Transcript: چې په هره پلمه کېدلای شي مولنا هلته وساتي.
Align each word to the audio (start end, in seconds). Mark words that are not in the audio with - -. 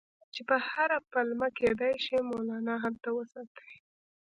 چې 0.33 0.41
په 0.49 0.55
هره 0.69 0.97
پلمه 1.11 1.47
کېدلای 1.57 1.95
شي 2.05 2.17
مولنا 2.29 2.75
هلته 2.83 3.09
وساتي. 3.17 3.69